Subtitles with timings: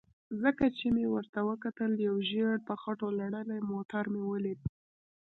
[0.41, 4.59] څنګه چې مې ورته وکتل یو ژېړ په خټو لړلی موټر مې ولید.